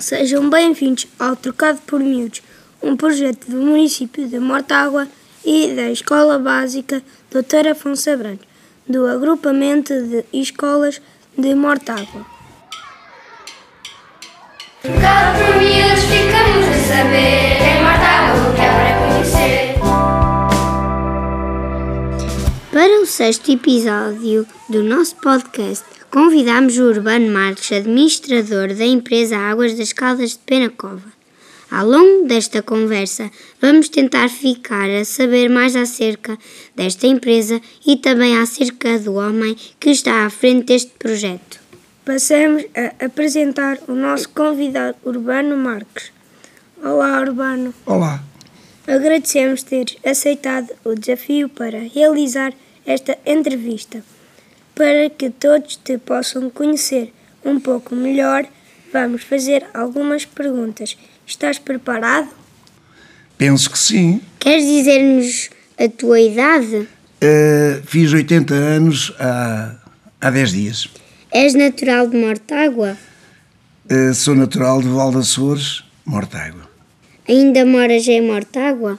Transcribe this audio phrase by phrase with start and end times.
[0.00, 2.40] Sejam bem-vindos ao Trocado por Miúdos,
[2.80, 5.08] um projeto do município de Mortágua
[5.44, 7.70] e da Escola Básica Dr.
[7.72, 8.46] Afonso Abrantes,
[8.86, 11.02] do agrupamento de escolas
[11.36, 12.24] de Mortágua.
[14.82, 17.58] Trocado por miúdos, ficamos a saber.
[17.60, 19.74] É Mortágua o que é para conhecer.
[22.72, 29.74] Para o sexto episódio do nosso podcast, convidamos o Urbano Marques, administrador da empresa Águas
[29.74, 31.12] das Caldas de Penacova.
[31.70, 36.38] Ao longo desta conversa, vamos tentar ficar a saber mais acerca
[36.74, 41.60] desta empresa e também acerca do homem que está à frente deste projeto.
[42.04, 46.10] Passamos a apresentar o nosso convidado Urbano Marques.
[46.82, 47.74] Olá, Urbano.
[47.84, 48.22] Olá,
[48.88, 52.54] Agradecemos teres aceitado o desafio para realizar
[52.86, 54.02] esta entrevista.
[54.78, 57.12] Para que todos te possam conhecer
[57.44, 58.46] um pouco melhor,
[58.92, 60.96] vamos fazer algumas perguntas.
[61.26, 62.28] Estás preparado?
[63.36, 64.20] penso que sim.
[64.38, 66.88] Queres dizer-nos a tua idade?
[67.20, 69.76] Uh, fiz 80 anos há,
[70.20, 70.88] há 10 dias.
[71.32, 72.96] És natural de Mortágua?
[73.90, 76.68] Uh, sou natural de Val de Açores, Mortágua.
[77.28, 78.96] Ainda moras em Mortágua?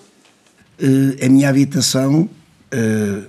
[0.78, 2.30] Uh, a minha habitação
[2.74, 3.29] uh,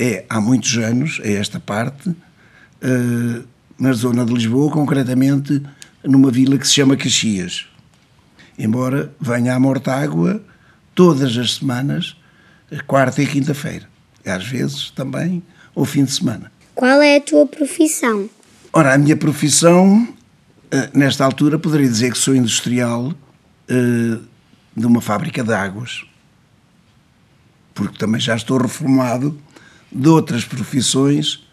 [0.00, 3.44] é há muitos anos, é esta parte, uh,
[3.78, 5.62] na zona de Lisboa, concretamente
[6.02, 7.66] numa vila que se chama Caxias.
[8.58, 10.42] Embora venha à Mortágua
[10.94, 12.16] todas as semanas,
[12.86, 13.86] quarta e quinta-feira.
[14.24, 15.42] Às vezes também
[15.76, 16.50] ao fim de semana.
[16.74, 18.28] Qual é a tua profissão?
[18.72, 20.08] Ora, a minha profissão,
[20.70, 23.12] eh, nesta altura, poderia dizer que sou industrial
[23.68, 24.18] eh,
[24.76, 26.04] de uma fábrica de águas.
[27.74, 29.38] Porque também já estou reformado
[29.92, 31.44] de outras profissões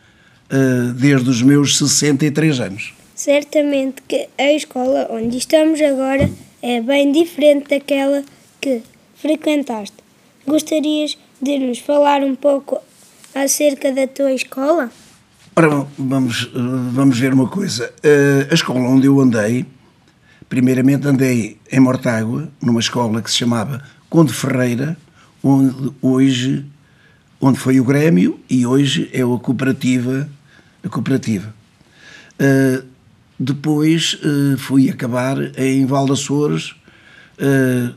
[0.49, 2.93] eh, desde os meus 63 anos.
[3.15, 6.29] Certamente que a escola onde estamos agora
[6.61, 8.23] é bem diferente daquela
[8.61, 8.81] que
[9.15, 9.97] frequentaste.
[10.45, 12.79] Gostarias de nos falar um pouco
[13.33, 14.89] acerca da tua escola?
[15.55, 16.59] Ora, vamos, eh,
[16.93, 17.91] vamos ver uma coisa.
[18.03, 19.65] Eh, A escola onde eu andei,
[20.47, 24.95] primeiramente andei em Mortágua, numa escola que se chamava Conde Ferreira,
[25.43, 26.63] onde hoje,
[27.39, 30.29] onde foi o Grêmio e hoje é a cooperativa.
[30.83, 31.53] A cooperativa.
[32.39, 32.83] Eh,
[33.39, 36.75] depois eh, fui acabar em Val de Açores,
[37.37, 37.89] eh,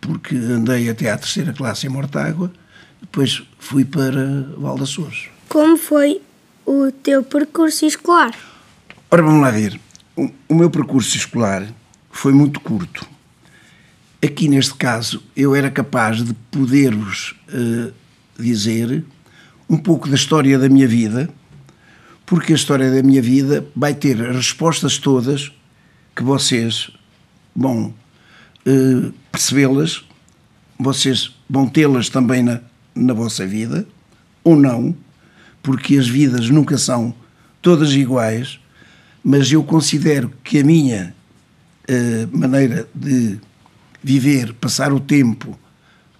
[0.00, 2.52] porque andei até à terceira classe em Mortágua,
[3.00, 5.28] depois fui para Val Açores.
[5.48, 6.20] Como foi
[6.64, 8.32] o teu percurso escolar?
[9.10, 9.80] Ora, vamos lá ver.
[10.16, 11.66] O, o meu percurso escolar
[12.10, 13.06] foi muito curto.
[14.24, 17.34] Aqui, neste caso, eu era capaz de poder-vos
[18.38, 19.04] dizer
[19.68, 21.28] um pouco da história da minha vida,
[22.24, 25.52] porque a história da minha vida vai ter as respostas todas
[26.14, 26.90] que vocês
[27.54, 27.94] vão
[28.64, 30.04] eh, percebê-las,
[30.78, 32.60] vocês vão tê-las também na,
[32.94, 33.86] na vossa vida,
[34.42, 34.94] ou não,
[35.62, 37.14] porque as vidas nunca são
[37.60, 38.60] todas iguais,
[39.22, 41.14] mas eu considero que a minha
[41.88, 43.38] eh, maneira de
[44.02, 45.58] viver, passar o tempo,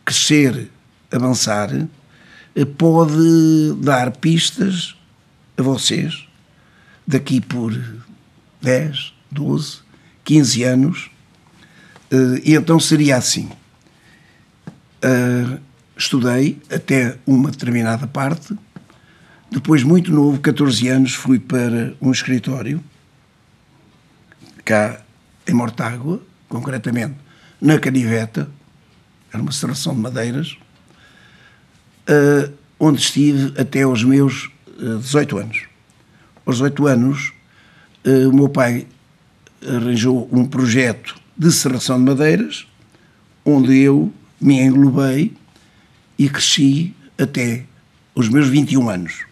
[0.04, 0.70] crescer,
[1.10, 1.70] avançar,
[2.64, 4.96] pode dar pistas
[5.56, 6.26] a vocês
[7.06, 7.72] daqui por
[8.62, 9.78] 10, 12,
[10.24, 11.10] 15 anos.
[12.10, 13.50] Eh, E então seria assim.
[15.02, 15.58] Eh,
[15.96, 18.54] Estudei até uma determinada parte,
[19.50, 22.84] depois, muito novo, 14 anos, fui para um escritório,
[24.62, 25.00] cá
[25.46, 27.14] em Mortágua, concretamente
[27.58, 28.50] na Caniveta,
[29.32, 30.58] era uma serração de madeiras,
[32.06, 35.62] eh, onde estive até aos meus eh, 18 anos.
[36.44, 37.32] Aos 18 anos,
[38.04, 38.86] eh, o meu pai
[39.66, 42.66] arranjou um projeto de serração de madeiras,
[43.44, 45.34] onde eu me englobei
[46.18, 47.64] e cresci até
[48.14, 49.24] os meus 21 anos.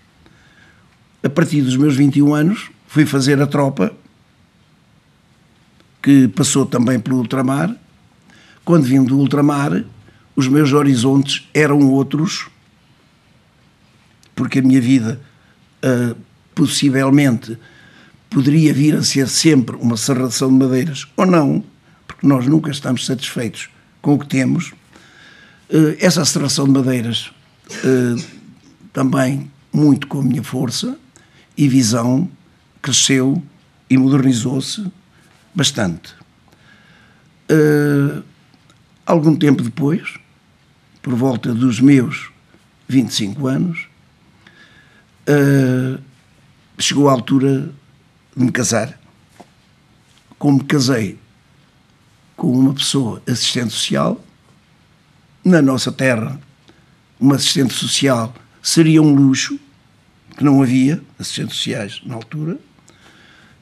[1.23, 3.95] A partir dos meus 21 anos, fui fazer a tropa,
[6.03, 7.75] que passou também pelo ultramar.
[8.65, 9.85] Quando vim do ultramar,
[10.37, 12.49] os meus horizontes eram outros,
[14.35, 15.21] porque a minha vida,
[15.83, 16.15] ah,
[16.55, 17.59] possivelmente,
[18.31, 21.65] poderia vir a ser sempre uma serração de madeiras, ou não,
[22.07, 23.69] porque nós nunca estamos satisfeitos
[24.03, 24.73] com o que temos.
[25.73, 27.31] Ah, essa serração de madeiras
[27.85, 28.17] ah,
[28.93, 30.97] também muito com a minha força
[31.57, 32.31] e visão,
[32.81, 33.43] cresceu
[33.91, 34.87] e modernizou-se
[35.55, 36.15] bastante.
[37.51, 38.23] Uh,
[39.05, 40.15] algum tempo depois,
[41.03, 42.31] por volta dos meus
[42.89, 43.89] 25 anos,
[45.29, 46.03] uh,
[46.79, 47.71] chegou a altura
[48.37, 48.99] de me casar.
[50.39, 51.19] Como me casei
[52.37, 54.23] com uma pessoa assistente social.
[55.45, 56.41] Na nossa terra,
[57.21, 59.59] uma assistente social seria um luxo,
[60.37, 62.59] que não havia assistentes sociais na altura,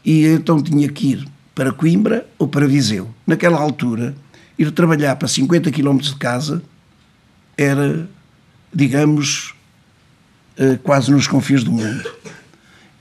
[0.05, 3.12] e então tinha que ir para Coimbra ou para Viseu.
[3.26, 4.14] Naquela altura,
[4.59, 6.62] ir trabalhar para 50 km de casa
[7.56, 8.09] era,
[8.73, 9.55] digamos,
[10.82, 12.10] quase nos confins do mundo.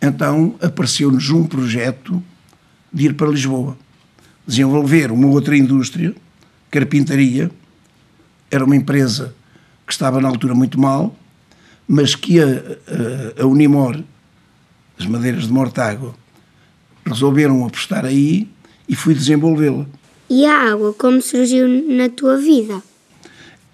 [0.01, 2.23] Então apareceu-nos um projeto
[2.91, 3.77] de ir para Lisboa,
[4.45, 6.13] desenvolver uma outra indústria,
[6.69, 7.51] carpintaria,
[8.49, 9.33] era uma empresa
[9.85, 11.15] que estava na altura muito mal,
[11.87, 14.01] mas que a, a, a Unimor,
[14.97, 16.13] as madeiras de Mortágua,
[17.05, 18.47] resolveram apostar aí
[18.87, 19.85] e fui desenvolvê-la.
[20.29, 22.81] E a água, como surgiu na tua vida?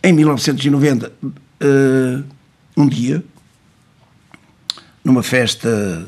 [0.03, 2.23] Em 1990, uh,
[2.75, 3.23] um dia,
[5.07, 6.05] numa festa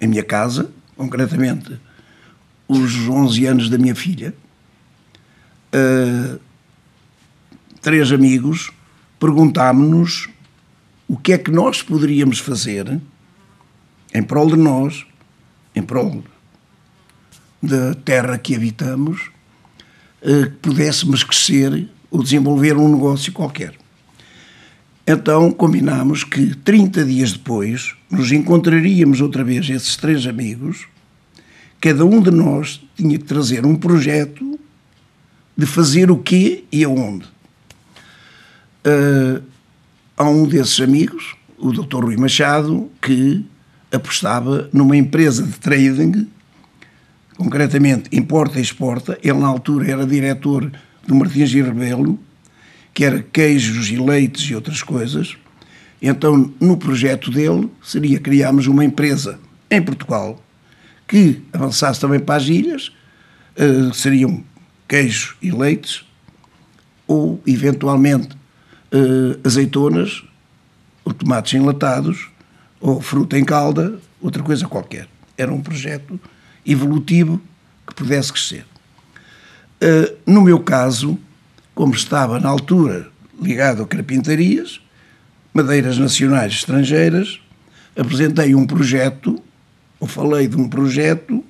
[0.00, 1.76] em minha casa, concretamente
[2.68, 4.32] os 11 anos da minha filha,
[5.74, 6.38] uh,
[7.82, 8.70] três amigos
[9.18, 10.28] perguntámos-nos
[11.08, 13.00] o que é que nós poderíamos fazer
[14.14, 15.04] em prol de nós,
[15.74, 16.22] em prol
[17.60, 19.32] da terra que habitamos,
[20.22, 23.74] uh, que pudéssemos crescer ou desenvolver um negócio qualquer.
[25.06, 30.86] Então combinámos que 30 dias depois nos encontraríamos outra vez esses três amigos
[31.80, 34.58] cada um de nós tinha que trazer um projeto
[35.56, 37.26] de fazer o quê e aonde.
[38.84, 39.42] Uh,
[40.16, 42.04] há um desses amigos, o Dr.
[42.04, 43.44] Rui Machado, que
[43.92, 46.28] apostava numa empresa de trading,
[47.36, 49.18] concretamente importa e exporta.
[49.22, 50.70] Ele, na altura, era diretor
[51.06, 52.18] do Martins e Rebelo,
[52.96, 55.36] que era queijos e leites e outras coisas.
[56.00, 59.38] Então, no projeto dele, seria criarmos uma empresa
[59.70, 60.42] em Portugal
[61.06, 62.90] que avançasse também para as ilhas,
[63.58, 64.42] uh, seriam
[64.88, 66.06] queijos e leites,
[67.06, 70.24] ou eventualmente uh, azeitonas,
[71.04, 72.30] ou tomates enlatados,
[72.80, 75.06] ou fruta em calda, outra coisa qualquer.
[75.36, 76.18] Era um projeto
[76.64, 77.42] evolutivo
[77.86, 78.64] que pudesse crescer.
[79.82, 81.18] Uh, no meu caso,
[81.76, 83.08] como estava na altura
[83.40, 84.80] ligado a carpintarias,
[85.54, 87.40] madeiras nacionais estrangeiras,
[87.94, 89.40] apresentei um projeto
[90.00, 91.42] eu falei de um projeto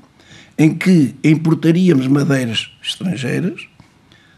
[0.57, 3.67] em que importaríamos madeiras estrangeiras,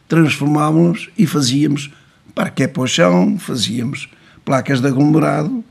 [0.08, 1.90] transformávamos e fazíamos
[2.34, 4.08] parqué para o chão, fazíamos
[4.44, 5.62] placas de aglomerado,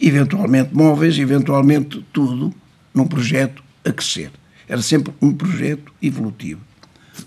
[0.00, 2.54] eventualmente móveis, eventualmente tudo,
[2.94, 4.30] num projeto a crescer.
[4.66, 6.60] Era sempre um projeto evolutivo.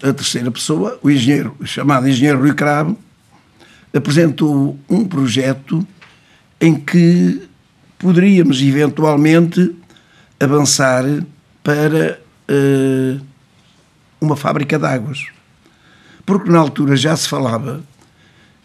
[0.03, 2.97] A terceira pessoa, o engenheiro, chamado engenheiro Rui Cravo,
[3.93, 5.85] apresentou um projeto
[6.59, 7.47] em que
[7.99, 9.75] poderíamos eventualmente
[10.39, 11.03] avançar
[11.63, 13.21] para uh,
[14.19, 15.27] uma fábrica de águas.
[16.25, 17.81] Porque na altura já se falava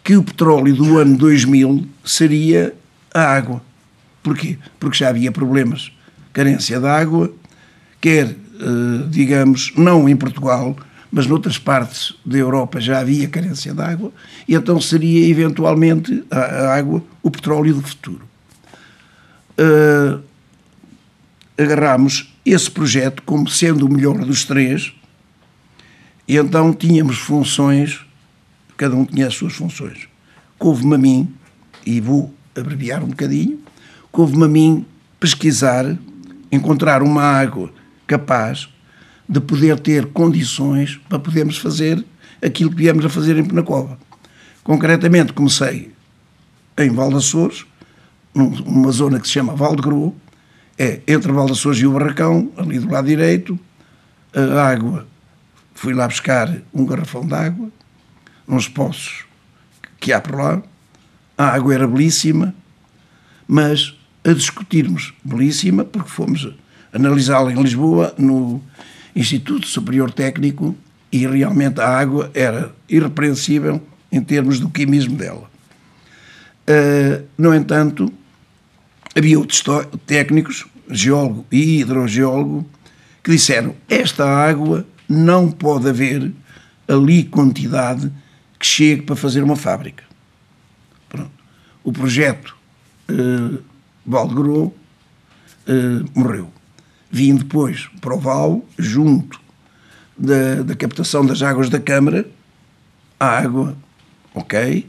[0.03, 2.73] que o petróleo do ano 2000 seria
[3.13, 3.61] a água.
[4.23, 4.57] Porquê?
[4.79, 5.91] Porque já havia problemas,
[6.33, 7.31] carência de água,
[7.99, 10.75] quer, uh, digamos, não em Portugal,
[11.11, 14.11] mas noutras partes da Europa já havia carência de água,
[14.47, 18.27] e então seria eventualmente a, água o petróleo do futuro.
[19.59, 20.21] Uh,
[21.57, 24.93] agarrámos esse projeto como sendo o melhor dos três,
[26.27, 28.01] e então tínhamos funções,
[28.75, 30.07] cada um tinha as suas funções.
[30.59, 31.33] Couve-me a mim,
[31.85, 33.59] e vou abreviar um bocadinho,
[34.11, 34.85] couve-me a mim
[35.19, 35.97] pesquisar,
[36.51, 37.71] encontrar uma água
[38.05, 38.67] capaz
[39.27, 42.03] de poder ter condições para podermos fazer
[42.41, 43.97] aquilo que viemos a fazer em Penacova.
[44.63, 45.91] Concretamente, comecei
[46.77, 47.65] em Valdaçores,
[48.33, 50.15] numa zona que se chama Val de Grou,
[50.77, 53.59] é entre Valdaçores e o Barracão, ali do lado direito,
[54.33, 55.07] a água,
[55.73, 57.69] fui lá buscar um garrafão de água,
[58.47, 59.25] uns poços
[59.99, 60.61] que há por lá,
[61.37, 62.53] a água era belíssima,
[63.47, 66.47] mas a discutirmos belíssima, porque fomos
[66.93, 68.61] analisá-la em Lisboa, no
[69.17, 70.75] Instituto Superior Técnico,
[71.11, 73.81] e realmente a água era irrepreensível
[74.11, 75.49] em termos do químismo dela.
[76.69, 78.11] Uh, no entanto,
[79.15, 79.63] havia outros
[80.05, 82.69] técnicos, geólogo e hidrogeólogo,
[83.23, 86.31] que disseram: esta água não pode haver
[86.87, 88.11] ali quantidade
[88.59, 90.03] que chegue para fazer uma fábrica.
[91.09, 91.31] Pronto.
[91.83, 92.55] O projeto
[93.09, 93.63] uh,
[95.67, 96.51] uh, morreu.
[97.09, 99.39] Vim depois para o Val, junto
[100.17, 102.27] da, da captação das águas da Câmara,
[103.19, 103.75] a água,
[104.33, 104.87] ok,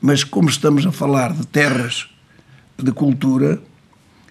[0.00, 2.08] mas como estamos a falar de terras
[2.76, 3.60] de cultura,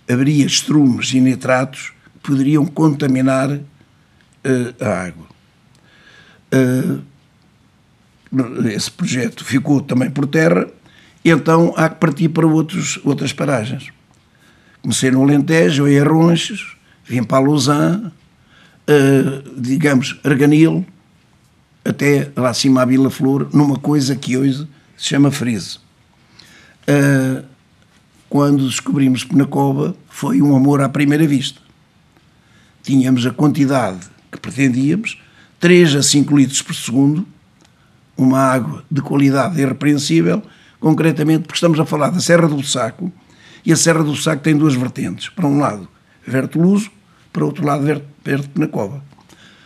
[0.09, 3.63] haveria estrumes e nitratos que poderiam contaminar uh,
[4.79, 5.27] a água.
[6.53, 7.03] Uh,
[8.69, 10.67] esse projeto ficou também por terra,
[11.23, 13.89] e então há que partir para outros, outras paragens.
[14.81, 16.76] Comecei no Alentejo, em Arronches,
[17.07, 20.85] vim para Lausanne, uh, digamos, Arganil,
[21.83, 25.79] até lá acima à Vila Flor, numa coisa que hoje se chama Frise.
[26.87, 27.43] Uh,
[28.29, 31.61] quando descobrimos Penacova, foi um amor à primeira vista.
[32.83, 33.99] Tínhamos a quantidade
[34.31, 35.21] que pretendíamos,
[35.59, 37.25] 3 a 5 litros por segundo,
[38.17, 40.41] uma água de qualidade irrepreensível,
[40.79, 43.11] concretamente porque estamos a falar da Serra do Saco,
[43.65, 45.29] e a Serra do Saco tem duas vertentes.
[45.29, 45.87] Para um lado,
[46.25, 46.89] verte Luso,
[47.37, 49.03] para outro lado, verte, verte Penacova.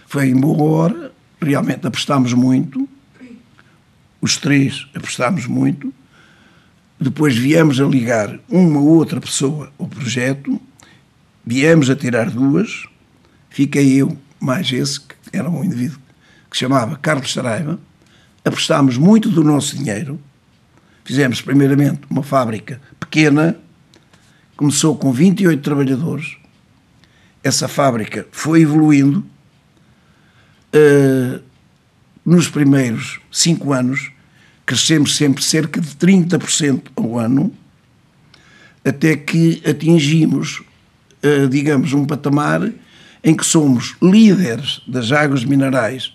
[0.05, 1.11] Foi em boa hora,
[1.41, 2.87] realmente apostámos muito,
[4.19, 5.93] os três apostámos muito,
[6.99, 10.61] depois viemos a ligar uma ou outra pessoa ao projeto,
[11.45, 12.85] viemos a tirar duas,
[13.49, 15.97] fiquei eu mais esse, que era um indivíduo
[16.49, 17.79] que se chamava Carlos Saraiva,
[18.43, 20.19] apostámos muito do nosso dinheiro,
[21.05, 23.55] fizemos primeiramente uma fábrica pequena,
[24.57, 26.40] começou com 28 trabalhadores,
[27.43, 29.25] essa fábrica foi evoluindo,
[30.73, 31.41] uh,
[32.25, 34.11] nos primeiros cinco anos
[34.65, 37.53] crescemos sempre cerca de 30% ao ano,
[38.85, 40.61] até que atingimos,
[41.23, 42.71] uh, digamos, um patamar
[43.23, 46.13] em que somos líderes das águas minerais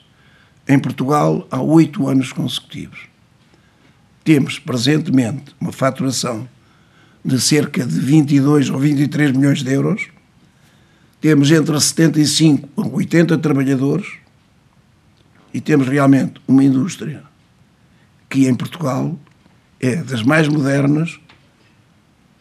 [0.69, 3.01] em Portugal há oito anos consecutivos.
[4.25, 6.49] Temos presentemente uma faturação
[7.25, 10.09] de cerca de 22 ou 23 milhões de euros,
[11.21, 14.07] temos entre 75 a 80 trabalhadores
[15.53, 17.23] e temos realmente uma indústria
[18.29, 19.19] que em Portugal
[19.81, 21.19] é das mais modernas,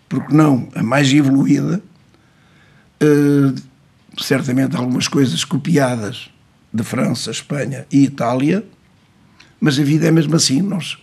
[0.10, 1.82] porque não a mais evoluída,
[3.02, 3.56] uh,
[4.22, 6.30] certamente algumas coisas copiadas
[6.74, 8.66] de França, Espanha e Itália,
[9.60, 10.98] mas a vida é mesmo assim, nós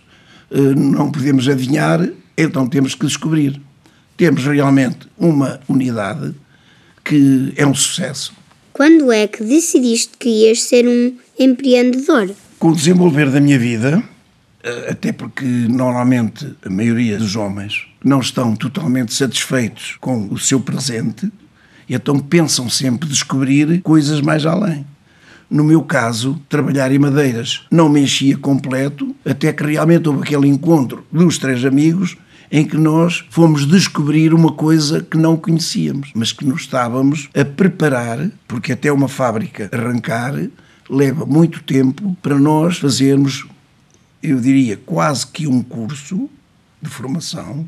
[0.51, 3.59] uh, não podemos adivinhar, então temos que descobrir.
[4.15, 6.35] Temos realmente uma unidade
[7.03, 8.33] que é um sucesso.
[8.71, 12.31] Quando é que decidiste que ias ser um empreendedor?
[12.57, 14.01] Com o desenvolver da minha vida,
[14.63, 20.59] eh, até porque normalmente a maioria dos homens não estão totalmente satisfeitos com o seu
[20.59, 21.31] presente
[21.87, 24.85] e então pensam sempre descobrir coisas mais além.
[25.49, 30.47] No meu caso, trabalhar em madeiras não me enchia completo, até que realmente houve aquele
[30.47, 32.17] encontro dos três amigos
[32.53, 37.43] em que nós fomos descobrir uma coisa que não conhecíamos, mas que nos estávamos a
[37.43, 40.35] preparar, porque até uma fábrica arrancar
[40.87, 43.43] leva muito tempo para nós fazermos,
[44.21, 46.29] eu diria, quase que um curso
[46.79, 47.67] de formação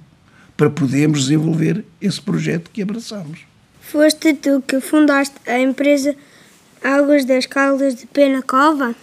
[0.55, 3.39] para podermos desenvolver esse projeto que abraçamos.
[3.81, 6.15] Foste tu que fundaste a empresa
[6.83, 8.93] Águas das Caldas de Penacova?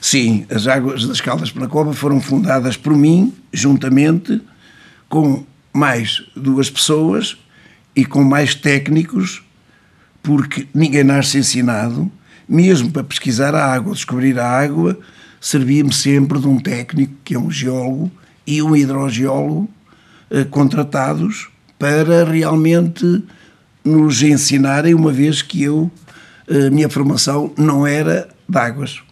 [0.00, 4.40] Sim, as Águas das Caldas de Penacova foram fundadas por mim, juntamente
[5.08, 7.36] com mais duas pessoas
[7.94, 9.42] e com mais técnicos,
[10.22, 12.10] porque ninguém nasce ensinado,
[12.48, 14.98] mesmo para pesquisar a água, descobrir a água,
[15.40, 18.10] servia-me sempre de um técnico, que é um geólogo,
[18.46, 19.68] e um hidrogeólogo
[20.30, 21.48] eh, contratados
[21.78, 23.24] para realmente
[23.84, 25.90] nos ensinarem, uma vez que eu
[26.48, 29.02] a minha formação não era de águas.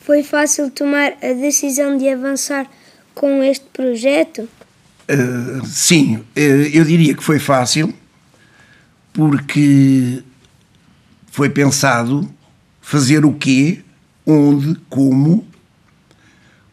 [0.00, 2.66] Foi fácil tomar a decisão de avançar
[3.14, 4.48] com este projeto?
[5.10, 6.38] Uh, sim, uh,
[6.72, 7.94] eu diria que foi fácil,
[9.12, 10.22] porque
[11.30, 12.28] foi pensado
[12.82, 13.82] fazer o quê,
[14.26, 15.46] onde, como,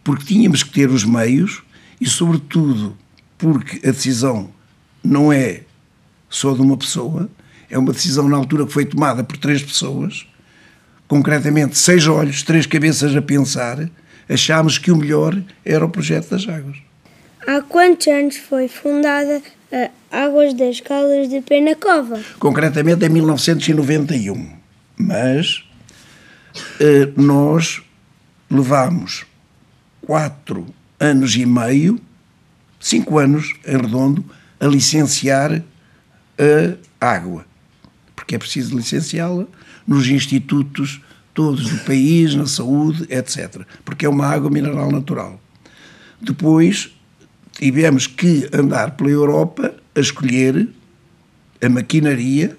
[0.04, 1.64] porque tínhamos que ter os meios
[2.00, 2.98] e, sobretudo,
[3.38, 4.50] porque a decisão
[5.04, 5.62] não é
[6.30, 7.30] só de uma pessoa,
[7.70, 10.28] é uma decisão na altura que foi tomada por três pessoas,
[11.08, 13.90] concretamente seis olhos, três cabeças a pensar,
[14.28, 16.78] achámos que o melhor era o projeto das águas.
[17.48, 19.42] Há quantos anos foi fundada
[20.12, 22.20] a Águas das Caldas de Penacova?
[22.40, 24.52] Concretamente em 1991,
[24.98, 25.64] mas
[26.80, 27.82] eh, nós
[28.50, 29.26] levámos
[30.02, 30.66] quatro
[31.00, 32.00] anos e meio,
[32.80, 34.24] cinco anos em redondo,
[34.60, 35.62] a licenciar
[37.00, 37.46] a água
[38.26, 39.46] porque é preciso licenciá-la
[39.86, 41.00] nos institutos
[41.32, 43.62] todos do país, na saúde, etc.
[43.84, 45.40] Porque é uma água mineral natural.
[46.20, 46.95] Depois
[47.56, 50.68] tivemos que andar pela Europa a escolher
[51.64, 52.58] a maquinaria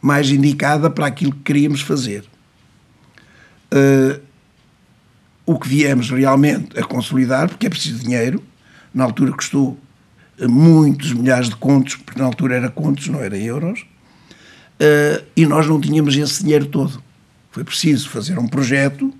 [0.00, 2.24] mais indicada para aquilo que queríamos fazer.
[3.72, 4.20] Uh,
[5.46, 8.42] o que viemos realmente a consolidar, porque é preciso dinheiro,
[8.92, 9.78] na altura custou
[10.40, 13.80] muitos milhares de contos, porque na altura era contos, não era euros,
[14.80, 17.02] uh, e nós não tínhamos esse dinheiro todo.
[17.52, 19.12] Foi preciso fazer um projeto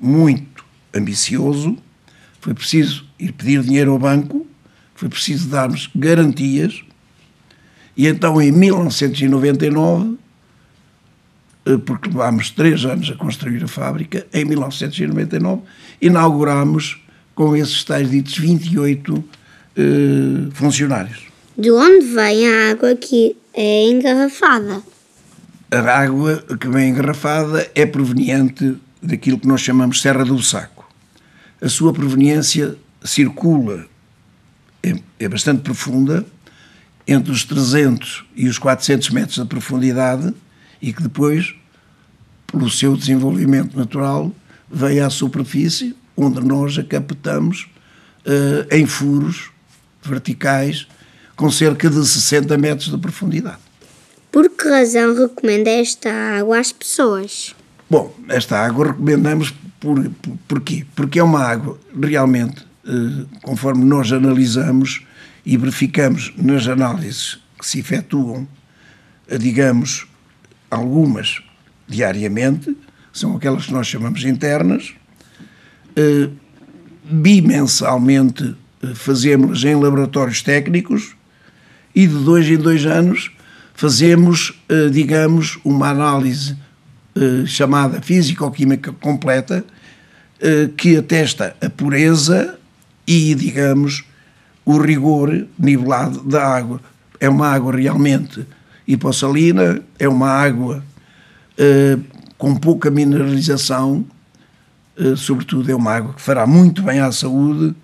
[0.00, 1.76] muito ambicioso,
[2.40, 4.47] foi preciso ir pedir dinheiro ao banco,
[4.98, 6.82] foi preciso darmos garantias,
[7.96, 10.16] e então em 1999,
[11.64, 15.62] eh, porque levámos três anos a construir a fábrica, em 1999
[16.02, 17.00] inauguramos
[17.32, 19.24] com esses tais ditos 28
[19.76, 19.82] eh,
[20.52, 21.28] funcionários.
[21.56, 24.82] De onde vem a água que é engarrafada?
[25.70, 30.92] A água que vem engarrafada é proveniente daquilo que nós chamamos Serra do Saco.
[31.60, 32.74] A sua proveniência
[33.04, 33.86] circula,
[34.82, 36.24] é, é bastante profunda,
[37.06, 40.34] entre os 300 e os 400 metros de profundidade
[40.80, 41.54] e que depois,
[42.46, 44.32] pelo seu desenvolvimento natural,
[44.70, 47.68] vem à superfície, onde nós a captamos
[48.26, 49.50] uh, em furos
[50.02, 50.86] verticais
[51.34, 53.58] com cerca de 60 metros de profundidade.
[54.30, 57.54] Por que razão recomenda esta água às pessoas?
[57.88, 60.84] Bom, esta água recomendamos por, por, porquê?
[60.94, 62.66] Porque é uma água realmente,
[63.42, 65.02] conforme nós analisamos
[65.44, 68.46] e verificamos nas análises que se efetuam,
[69.28, 70.06] eh, digamos,
[70.70, 71.42] algumas
[71.86, 72.76] diariamente,
[73.12, 74.94] são aquelas que nós chamamos internas,
[75.96, 76.28] eh,
[77.04, 78.54] bimensalmente
[78.94, 81.16] fazemos em laboratórios técnicos
[81.94, 83.30] e de dois em dois anos
[83.74, 84.52] fazemos,
[84.92, 86.56] digamos, uma análise
[87.20, 89.64] eh, chamada físico-química completa,
[90.40, 92.57] eh, que atesta a pureza
[93.08, 94.04] e, digamos,
[94.66, 96.78] o rigor nivelado da água.
[97.18, 98.46] É uma água realmente
[98.86, 100.84] hipossalina, é uma água
[101.56, 101.96] eh,
[102.36, 104.04] com pouca mineralização,
[105.16, 107.74] sobretudo é uma água que fará muito bem à saúde,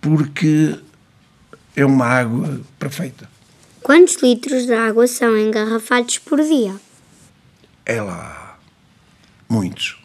[0.00, 0.76] porque
[1.74, 3.28] é uma água perfeita.
[3.82, 6.74] Quantos litros de água são engarrafados por dia?
[7.84, 8.58] É lá
[9.48, 9.96] muitos.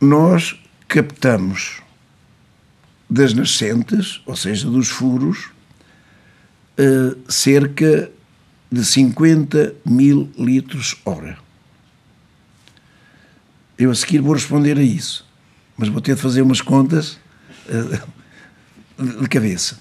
[0.00, 1.80] Nós captamos
[3.10, 5.50] das nascentes, ou seja, dos furos,
[6.78, 8.10] eh, cerca
[8.70, 11.36] de 50 mil litros hora.
[13.76, 15.26] Eu a seguir vou responder a isso,
[15.76, 17.18] mas vou ter de fazer umas contas
[17.68, 18.00] eh,
[19.20, 19.80] de cabeça.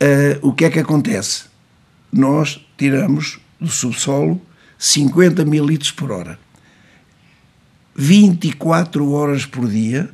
[0.00, 1.44] Eh, o que é que acontece?
[2.10, 4.40] Nós tiramos do subsolo
[4.78, 6.38] 50 mil litros por hora.
[7.94, 10.10] 24 horas por dia,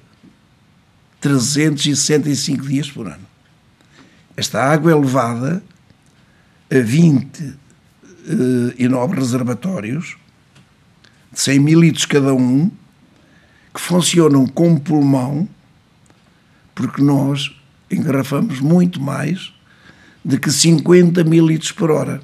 [1.22, 3.24] 365 dias por ano.
[4.36, 5.62] Esta água é levada
[6.68, 7.54] a 20
[8.76, 10.16] e nove reservatórios,
[11.32, 12.70] de 100 mil litros cada um,
[13.72, 15.48] que funcionam como pulmão,
[16.74, 17.56] porque nós
[17.90, 19.54] engarrafamos muito mais
[20.24, 22.20] de que 50 mil litros por hora.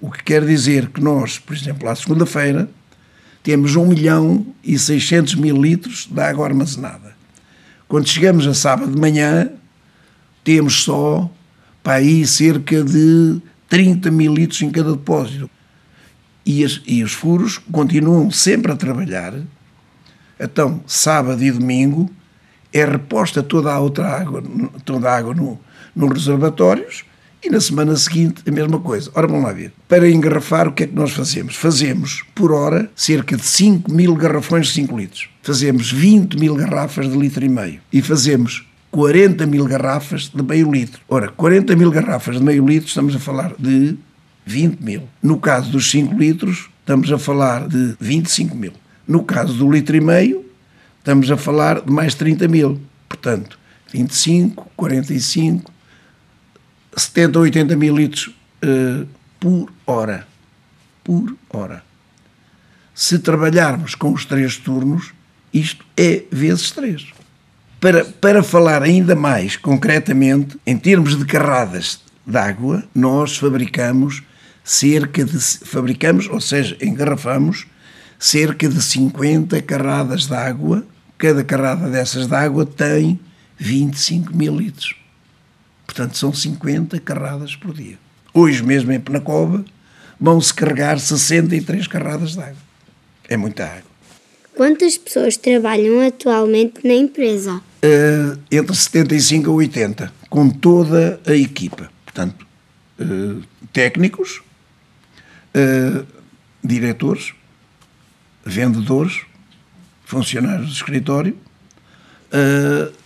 [0.00, 2.70] O que quer dizer que nós, por exemplo, à segunda-feira,
[3.42, 7.17] temos 1 milhão e 600 mil litros de água armazenada.
[7.88, 9.50] Quando chegamos a sábado de manhã,
[10.44, 11.28] temos só
[11.82, 15.48] para aí cerca de 30 mil litros em cada depósito.
[16.44, 19.34] E, as, e os furos continuam sempre a trabalhar.
[20.38, 22.10] Então, sábado e domingo,
[22.72, 24.42] é reposta toda a outra água,
[24.84, 25.58] toda a água no,
[25.96, 27.04] nos reservatórios
[27.42, 29.10] e na semana seguinte, a mesma coisa.
[29.14, 29.72] Ora, vamos lá ver.
[29.86, 31.54] Para engarrafar, o que é que nós fazemos?
[31.54, 35.28] Fazemos, por hora, cerca de 5 mil garrafões de 5 litros.
[35.42, 37.80] Fazemos 20 mil garrafas de litro e meio.
[37.92, 41.00] E fazemos 40 mil garrafas de meio litro.
[41.08, 43.96] Ora, 40 mil garrafas de meio litro, estamos a falar de
[44.44, 45.02] 20 mil.
[45.22, 48.72] No caso dos 5 litros, estamos a falar de 25 mil.
[49.06, 50.44] No caso do litro e meio,
[50.98, 52.80] estamos a falar de mais 30 mil.
[53.08, 53.58] Portanto,
[53.92, 55.72] 25, 45,
[56.98, 58.28] 70 ou 80 mil litros
[58.64, 59.06] uh,
[59.38, 60.26] por hora.
[61.04, 61.82] Por hora.
[62.94, 65.12] Se trabalharmos com os três turnos,
[65.52, 67.06] isto é vezes três.
[67.80, 74.22] Para, para falar ainda mais concretamente, em termos de carradas de água, nós fabricamos
[74.64, 75.38] cerca de.
[75.38, 77.66] fabricamos, ou seja, engarrafamos
[78.18, 80.84] cerca de 50 carradas de água.
[81.16, 83.18] Cada carrada dessas de água tem
[83.56, 84.97] 25 mil litros.
[85.88, 87.98] Portanto, são 50 carradas por dia.
[88.34, 89.64] Hoje mesmo em Penacova
[90.20, 92.68] vão-se carregar 63 carradas de água.
[93.26, 93.90] É muita água.
[94.54, 97.62] Quantas pessoas trabalham atualmente na empresa?
[97.82, 101.90] Uh, entre 75 a 80, com toda a equipa.
[102.04, 102.46] Portanto,
[103.00, 104.42] uh, técnicos,
[105.54, 106.06] uh,
[106.62, 107.32] diretores,
[108.44, 109.22] vendedores,
[110.04, 111.36] funcionários do escritório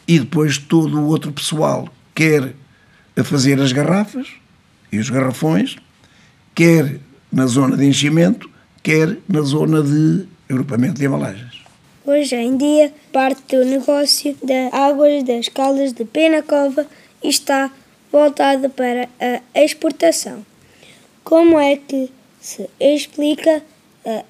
[0.07, 2.55] e depois todo o outro pessoal, quer
[3.23, 4.29] a fazer as garrafas
[4.91, 5.77] e os garrafões,
[6.55, 6.99] quer
[7.33, 8.51] na zona de enchimento,
[8.83, 11.63] quer na zona de agrupamento de embalagens.
[12.05, 16.85] Hoje em dia, parte do negócio da Águas das Caldas de Penacova
[17.23, 17.71] está
[18.11, 19.09] voltada para
[19.55, 20.45] a exportação.
[21.23, 23.63] Como é que se explica
[24.05, 24.25] a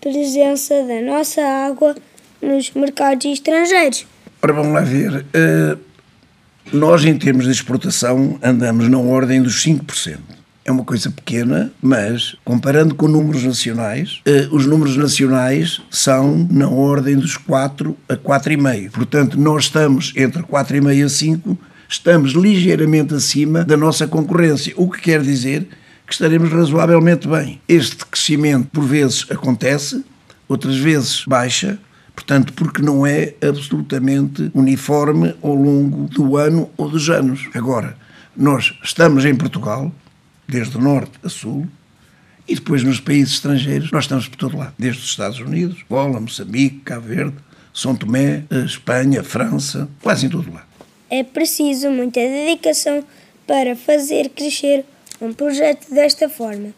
[0.00, 1.94] presença da nossa água
[2.42, 4.06] nos mercados estrangeiros?
[4.42, 5.24] Ora, vamos lá ver.
[5.32, 5.93] Uh,
[6.74, 10.18] nós, em termos de exportação, andamos na ordem dos 5%.
[10.64, 16.68] É uma coisa pequena, mas comparando com números nacionais, eh, os números nacionais são na
[16.68, 18.90] ordem dos 4 a 4,5.
[18.90, 25.02] Portanto, nós estamos entre 4,5 a 5, estamos ligeiramente acima da nossa concorrência, o que
[25.02, 25.68] quer dizer
[26.06, 27.60] que estaremos razoavelmente bem.
[27.68, 30.02] Este crescimento, por vezes, acontece,
[30.48, 31.78] outras vezes baixa,
[32.14, 37.48] portanto, porque não é absolutamente uniforme ao longo do ano ou dos anos.
[37.54, 37.96] Agora,
[38.36, 39.92] nós estamos em Portugal,
[40.46, 41.66] desde o norte a sul,
[42.46, 46.20] e depois nos países estrangeiros, nós estamos por todo lado, desde os Estados Unidos, Angola,
[46.20, 47.36] Moçambique, Cabo Verde,
[47.72, 50.66] São Tomé, Espanha, França, quase em todo lado.
[51.10, 53.04] É preciso muita dedicação
[53.46, 54.84] para fazer crescer
[55.20, 56.70] um projeto desta forma.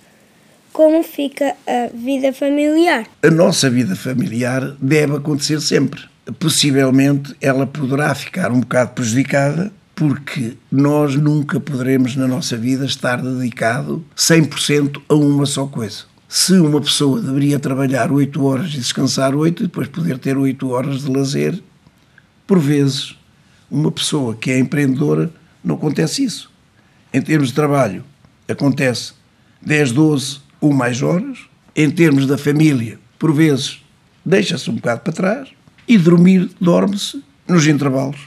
[0.76, 3.06] Como fica a vida familiar?
[3.22, 6.02] A nossa vida familiar deve acontecer sempre.
[6.38, 13.22] Possivelmente ela poderá ficar um bocado prejudicada porque nós nunca poderemos na nossa vida estar
[13.22, 16.04] dedicado 100% a uma só coisa.
[16.28, 20.68] Se uma pessoa deveria trabalhar 8 horas e descansar 8 e depois poder ter 8
[20.68, 21.58] horas de lazer,
[22.46, 23.16] por vezes,
[23.70, 25.30] uma pessoa que é empreendedora
[25.64, 26.50] não acontece isso.
[27.14, 28.04] Em termos de trabalho,
[28.46, 29.14] acontece
[29.62, 31.38] 10, 12 ou mais horas.
[31.74, 33.82] Em termos da família, por vezes,
[34.24, 35.48] deixa-se um bocado para trás.
[35.88, 38.20] E dormir, dorme-se nos intervalos.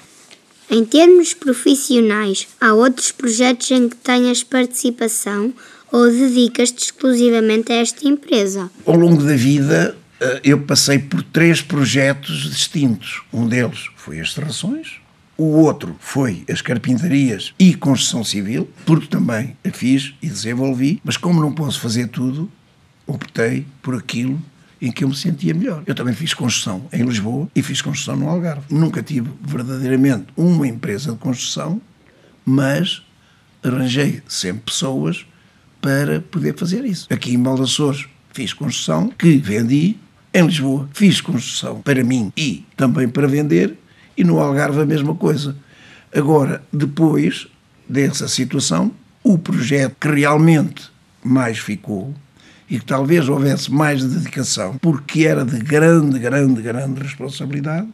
[0.72, 5.54] Em termos profissionais, há outros projetos em que tenhas participação
[5.92, 8.70] ou dedicas-te exclusivamente a esta empresa?
[8.86, 13.24] Ao longo da vida, eh, eu passei por três projetos distintos.
[13.34, 15.00] Um deles foi as terrações,
[15.39, 21.15] o outro foi as carpintarias e construção civil, porque também a fiz e desenvolvi, mas
[21.15, 22.52] como não posso fazer tudo,
[23.08, 24.39] optei por aquilo
[24.82, 25.82] em que eu me sentia melhor.
[25.88, 28.63] Eu também fiz construção em Lisboa e fiz construção no Algarve.
[28.69, 31.82] Nunca tive verdadeiramente uma empresa de construção,
[32.45, 33.02] mas
[33.63, 35.25] arranjei sempre pessoas
[35.82, 37.08] para poder fazer isso.
[37.10, 39.97] Aqui em Baldassores fiz construção que vendi,
[40.34, 43.78] em Lisboa fiz construção para mim e também para vender,
[44.19, 45.55] e no Algarve a mesma coisa.
[46.13, 47.47] Agora, depois
[47.88, 48.91] dessa situação,
[49.23, 50.91] o projeto que realmente
[51.23, 52.13] mais ficou
[52.69, 57.88] e que talvez houvesse mais dedicação, porque era de grande, grande, grande responsabilidade,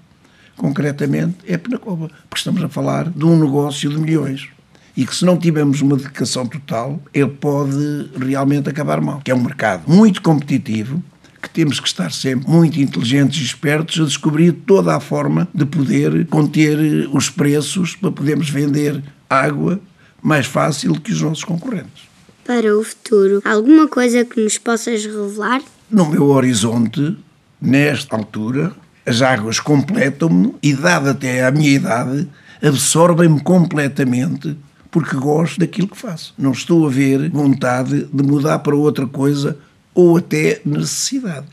[0.57, 2.09] concretamente, é Penacova.
[2.27, 4.49] Porque estamos a falar de um negócio de milhões.
[4.97, 9.21] E que se não tivermos uma dedicação total, ele pode realmente acabar mal.
[9.23, 11.03] Que é um mercado muito competitivo,
[11.45, 15.65] que temos que estar sempre muito inteligentes e espertos a descobrir toda a forma de
[15.65, 19.79] poder conter os preços para podermos vender água
[20.21, 23.41] mais fácil que os nossos concorrentes para o futuro?
[23.43, 25.61] Alguma coisa que nos possas revelar?
[25.89, 27.17] No meu horizonte,
[27.59, 28.71] nesta altura,
[29.05, 32.27] as águas completam-me e, dada até a minha idade,
[32.61, 34.55] absorvem-me completamente
[34.91, 36.33] porque gosto daquilo que faço.
[36.37, 39.57] Não estou a ver vontade de mudar para outra coisa
[39.95, 41.47] ou até necessidade.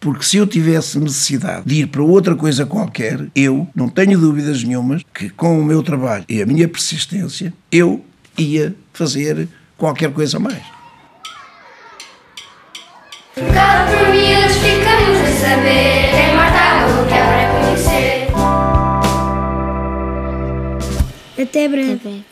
[0.00, 4.64] Porque se eu tivesse necessidade de ir para outra coisa qualquer, eu não tenho dúvidas
[4.64, 8.04] nenhumas que com o meu trabalho e a minha persistência, eu
[8.36, 10.62] ia fazer qualquer coisa mais.
[13.34, 18.26] Cada por miúdos ficamos a saber Tem Marta o que é para conhecer
[21.40, 21.92] Até breve.
[21.92, 22.31] Até breve.